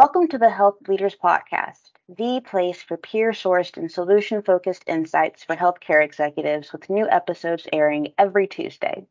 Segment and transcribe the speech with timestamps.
[0.00, 5.44] Welcome to the Health Leaders Podcast, the place for peer sourced and solution focused insights
[5.44, 9.06] for healthcare executives with new episodes airing every Tuesday.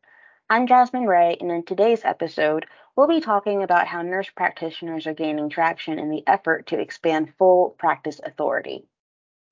[0.50, 2.66] I'm Jasmyne Ray, and in today's episode,
[2.96, 7.34] we'll be talking about how nurse practitioners are gaining traction in the effort to expand
[7.38, 8.88] full practice authority.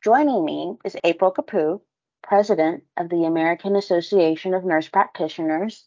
[0.02, 1.80] Joining me is April Kapu,
[2.20, 5.86] president of the American Association of Nurse Practitioners.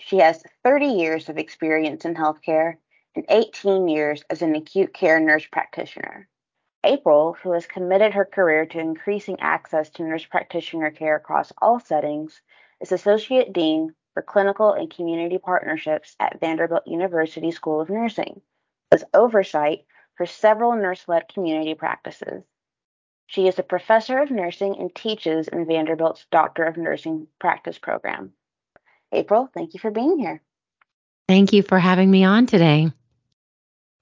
[0.00, 2.78] She has 30 years of experience in healthcare
[3.14, 6.28] and 18 years as an acute care nurse practitioner.
[6.84, 11.80] April, who has committed her career to increasing access to nurse practitioner care across all
[11.80, 12.40] settings,
[12.80, 18.40] is Associate Dean for Clinical and Community Partnerships at Vanderbilt University School of Nursing,
[18.92, 19.84] with oversight
[20.16, 22.44] for several nurse led community practices.
[23.26, 28.32] She is a professor of nursing and teaches in Vanderbilt's Doctor of Nursing practice program.
[29.12, 30.42] April, thank you for being here.
[31.28, 32.90] Thank you for having me on today.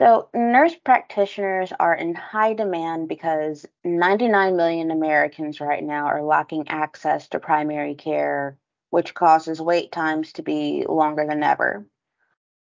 [0.01, 6.69] So, nurse practitioners are in high demand because 99 million Americans right now are lacking
[6.69, 8.59] access to primary care,
[8.91, 11.87] which causes wait times to be longer than ever.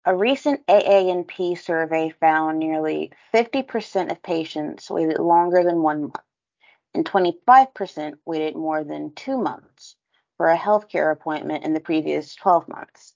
[0.07, 6.17] A recent AANP survey found nearly 50% of patients waited longer than one month
[6.95, 9.97] and 25% waited more than two months
[10.39, 13.16] for a healthcare appointment in the previous 12 months.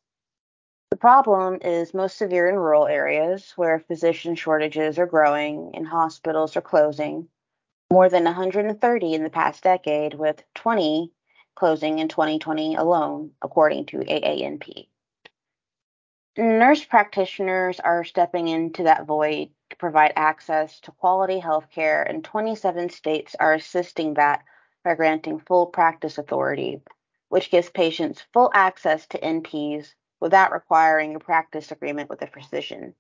[1.01, 6.57] The problem is most severe in rural areas where physician shortages are growing and hospitals
[6.57, 7.27] are closing,
[7.91, 11.11] more than 130 in the past decade, with 20
[11.55, 14.89] closing in 2020 alone, according to AANP.
[16.37, 22.23] Nurse practitioners are stepping into that void to provide access to quality health care, and
[22.23, 24.45] 27 states are assisting that
[24.85, 26.83] by granting full practice authority,
[27.31, 32.95] which gives patients full access to NPs without requiring a practice agreement with a physician.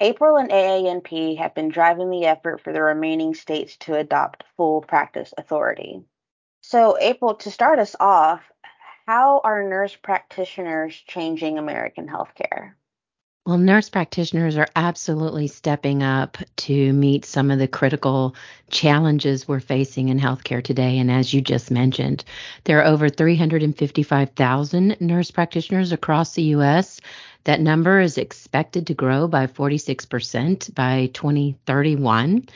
[0.00, 4.82] April and AANP have been driving the effort for the remaining states to adopt full
[4.82, 6.02] practice authority.
[6.60, 8.42] So, April, to start us off,
[9.06, 12.74] how are nurse practitioners changing American healthcare?
[13.46, 18.34] Well, nurse practitioners are absolutely stepping up to meet some of the critical
[18.70, 20.98] challenges we're facing in healthcare today.
[20.98, 22.24] And as you just mentioned,
[22.64, 27.00] there are over 355,000 nurse practitioners across the U.S.
[27.44, 32.48] That number is expected to grow by 46% by 2031.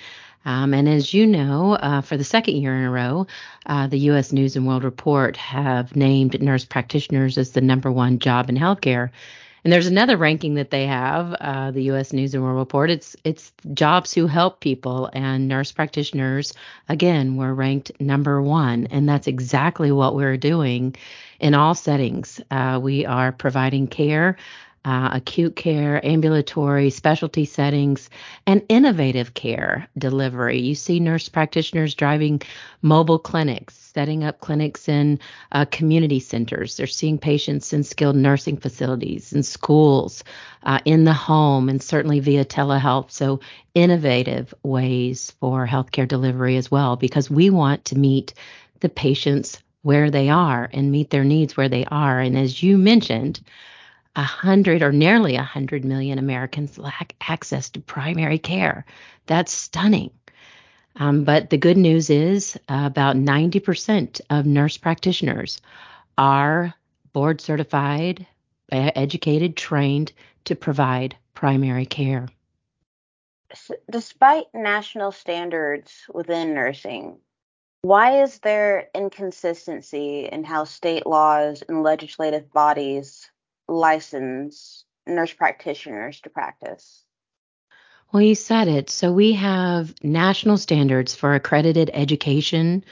[0.45, 3.29] Um, and as you know, uh, for the second year in a row,
[3.67, 4.33] uh, the U.S.
[4.33, 9.11] News and World Report have named nurse practitioners as the number one job in healthcare.
[9.65, 12.13] And there's another ranking that they have, uh, the U.S.
[12.13, 12.91] News and World Report.
[12.91, 16.55] It's it's jobs who help people, and nurse practitioners
[16.89, 20.97] again were ranked number one, and that's exactly what we're doing
[21.41, 22.41] in all settings.
[22.51, 24.37] Uh, we are providing care.
[24.83, 28.09] Uh, acute care, ambulatory, specialty settings,
[28.47, 30.59] and innovative care delivery.
[30.59, 32.41] You see nurse practitioners driving
[32.81, 35.19] mobile clinics, setting up clinics in
[35.53, 36.79] uh, community centers.
[36.79, 40.25] They're seeing patients in skilled nursing facilities, in schools,
[40.63, 43.11] uh, in the home, and certainly via telehealth.
[43.11, 43.41] So,
[43.75, 48.33] innovative ways for healthcare delivery as well, because we want to meet
[48.81, 52.19] the patients where they are and meet their needs where they are.
[52.19, 53.41] And as you mentioned,
[54.17, 58.85] a hundred or nearly a hundred million Americans lack access to primary care.
[59.27, 60.11] That's stunning.
[60.97, 65.61] Um, but the good news is uh, about 90% of nurse practitioners
[66.19, 66.75] are
[67.13, 68.27] board certified,
[68.71, 70.13] educated, trained
[70.45, 72.29] to provide primary care.
[73.91, 77.19] Despite national standards within nursing,
[77.83, 83.31] why is there inconsistency in how state laws and legislative bodies
[83.71, 87.05] license nurse practitioners to practice?
[88.13, 88.91] Well, you said it.
[88.91, 92.85] So we have national standards for accredited education,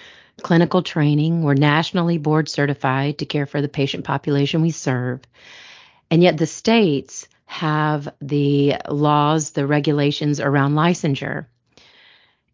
[0.42, 1.42] clinical training.
[1.42, 5.20] We're nationally board certified to care for the patient population we serve.
[6.10, 11.46] And yet the states have the laws, the regulations around licensure.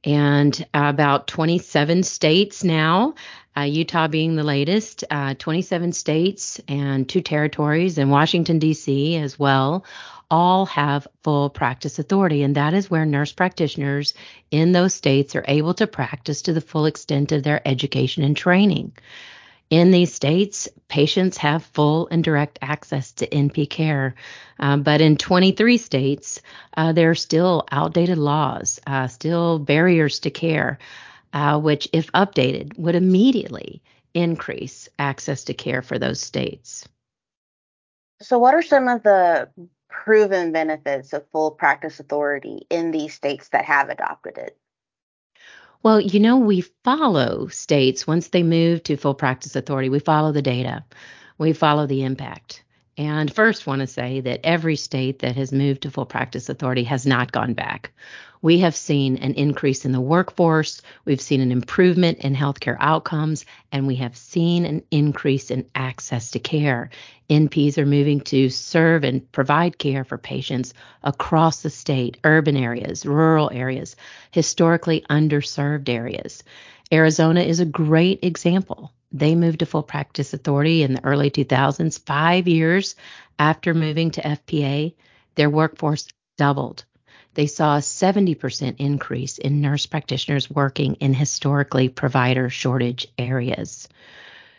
[0.05, 3.15] And about 27 states now,
[3.57, 9.17] uh, Utah being the latest, uh, 27 states and two territories, and Washington, D.C.
[9.17, 9.85] as well,
[10.31, 12.43] all have full practice authority.
[12.43, 14.15] And that is where nurse practitioners
[14.51, 18.37] in those states are able to practice to the full extent of their education and
[18.37, 18.93] training.
[19.71, 24.15] In these states, patients have full and direct access to NP care.
[24.59, 26.41] Um, but in 23 states,
[26.77, 30.79] uh, there are still outdated laws, uh, still barriers to care,
[31.33, 33.83] uh, which, if updated, would immediately
[34.13, 36.87] increase access to care for those states.
[38.21, 39.49] So, what are some of the
[39.89, 44.57] proven benefits of full practice authority in these states that have adopted it?
[45.85, 50.33] Well, you know, we follow states once they move to full practice authority, we follow
[50.33, 50.83] the data,
[51.37, 52.65] we follow the impact.
[52.97, 56.85] And first, want to say that every state that has moved to full practice authority
[56.85, 57.93] has not gone back.
[58.45, 63.47] We have seen an increase in the workforce, we've seen an improvement in healthcare outcomes,
[63.73, 66.91] and we have seen an increase in access to care.
[67.31, 73.07] NPs are moving to serve and provide care for patients across the state, urban areas,
[73.07, 73.97] rural areas,
[74.31, 76.45] historically underserved areas.
[76.93, 78.93] Arizona is a great example.
[79.11, 81.99] They moved to full practice authority in the early 2000s.
[82.05, 82.95] Five years
[83.39, 84.93] after moving to FPA,
[85.35, 86.85] their workforce doubled.
[87.35, 93.89] They saw a 70% increase in nurse practitioners working in historically provider shortage areas.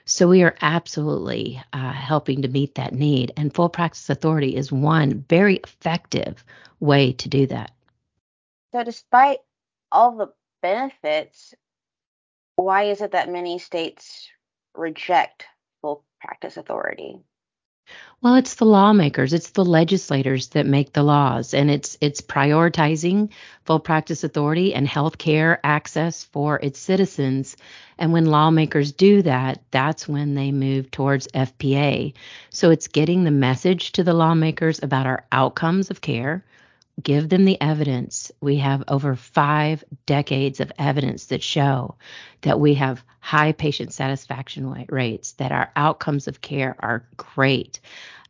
[0.06, 4.72] So we are absolutely uh, helping to meet that need, and full practice authority is
[4.72, 6.44] one very effective
[6.80, 7.72] way to do that.
[8.72, 9.40] So, despite
[9.92, 10.32] all the
[10.62, 11.56] benefits,
[12.56, 14.30] why is it that many states
[14.76, 15.46] reject
[15.82, 17.20] full practice authority?
[18.22, 23.30] Well, it's the lawmakers, it's the legislators that make the laws, and it's it's prioritizing
[23.66, 27.56] full practice authority and health care access for its citizens.
[28.00, 32.14] And when lawmakers do that, that's when they move towards FPA.
[32.50, 36.44] So it's getting the message to the lawmakers about our outcomes of care,
[37.02, 38.32] give them the evidence.
[38.42, 41.96] We have over five decades of evidence that show
[42.42, 47.80] that we have high patient satisfaction rates, that our outcomes of care are great,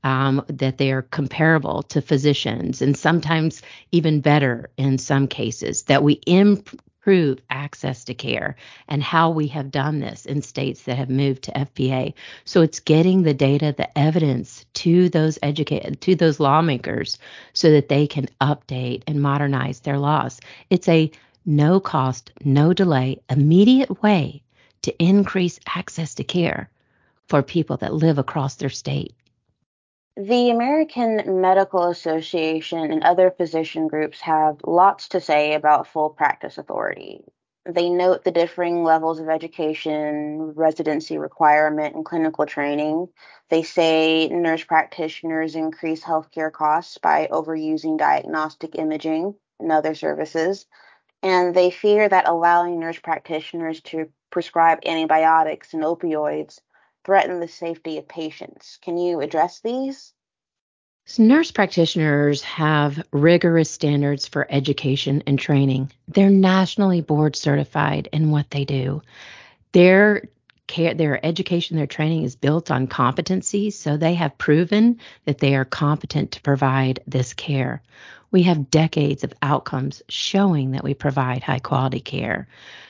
[0.03, 6.03] um, that they are comparable to physicians, and sometimes even better in some cases, that
[6.03, 8.56] we imp- improve access to care
[8.88, 12.12] and how we have done this in states that have moved to FPA.
[12.46, 17.19] So it's getting the data, the evidence to those educate to those lawmakers
[17.54, 20.42] so that they can update and modernize their laws.
[20.72, 21.12] It's a
[21.46, 24.42] no cost, no delay, immediate way
[24.81, 26.69] to increase access to care
[27.28, 29.13] for people that live across their state.
[30.17, 36.57] The American Medical Association and other physician groups have lots to say about full practice
[36.57, 37.25] authority.
[37.65, 43.09] They note the differing levels of education, residency requirement, and clinical training.
[43.50, 50.65] They say nurse practitioners increase healthcare costs by overusing diagnostic imaging and other services.
[51.23, 56.61] And they fear that allowing nurse practitioners to prescribe antibiotics and opioids
[57.06, 58.80] threaten the safety of patients.
[58.81, 60.13] Can you address these?
[61.06, 65.92] So nurse practitioners have rigorous standards for education and training.
[66.07, 69.04] They're nationally board certified in what they do.
[69.72, 70.24] Their
[70.67, 75.56] care, their education, their training is built on competency, so they have proven that they
[75.56, 77.81] are competent to provide this care.
[78.31, 82.47] We have decades of outcomes showing that we provide high quality care.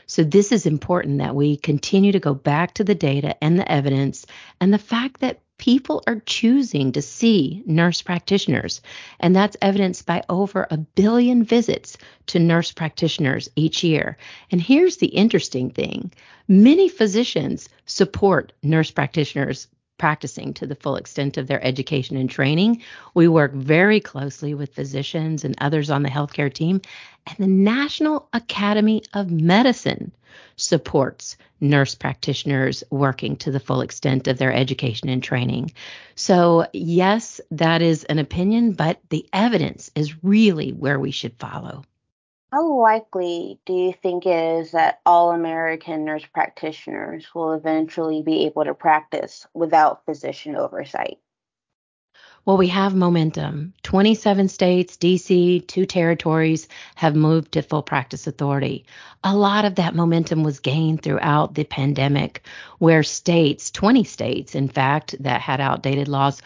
[0.07, 3.71] So, this is important that we continue to go back to the data and the
[3.71, 4.25] evidence
[4.59, 8.81] and the fact that people are choosing to see nurse practitioners.
[9.19, 11.97] And that's evidenced by over a billion visits
[12.27, 14.17] to nurse practitioners each year.
[14.51, 16.11] And here's the interesting thing
[16.47, 22.81] many physicians support nurse practitioners practicing to the full extent of their education and training.
[23.13, 26.81] We work very closely with physicians and others on the healthcare team,
[27.27, 30.11] and the National Academy of Medicine
[30.57, 35.71] supports nurse practitioners working to the full extent of their education and training.
[36.15, 41.83] So, yes, that is an opinion, but the evidence is really where we should follow.
[42.55, 48.45] How likely do you think it is that all American nurse practitioners will eventually be
[48.45, 51.17] able to practice without physician oversight?
[52.45, 53.73] Well, we have momentum.
[53.83, 58.85] 27 states, DC, two territories have moved to full practice authority.
[59.21, 62.45] A lot of that momentum was gained throughout the pandemic,
[62.77, 66.41] where states, 20 states, in fact, that had outdated laws,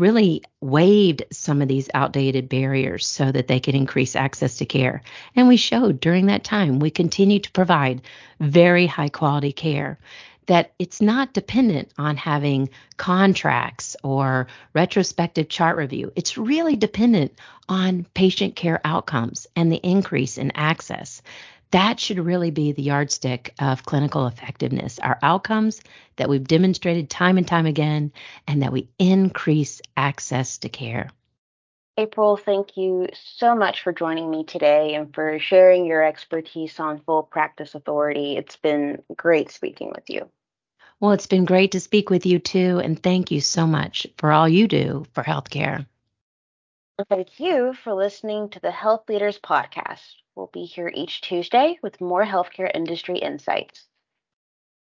[0.00, 5.02] really waived some of these outdated barriers so that they could increase access to care.
[5.36, 8.02] And we showed during that time we continue to provide
[8.40, 9.98] very high quality care.
[10.46, 16.12] That it's not dependent on having contracts or retrospective chart review.
[16.16, 17.38] It's really dependent
[17.68, 21.22] on patient care outcomes and the increase in access
[21.70, 25.80] that should really be the yardstick of clinical effectiveness our outcomes
[26.16, 28.12] that we've demonstrated time and time again,
[28.46, 31.10] and that we increase access to care.
[31.96, 37.00] April, thank you so much for joining me today and for sharing your expertise on
[37.00, 38.36] full practice authority.
[38.36, 40.28] It's been great speaking with you.
[40.98, 44.32] Well, it's been great to speak with you too, and thank you so much for
[44.32, 45.86] all you do for healthcare.
[47.08, 50.12] Thank you for listening to the Health Leaders Podcast.
[50.40, 53.89] We'll be here each Tuesday with more healthcare industry insights.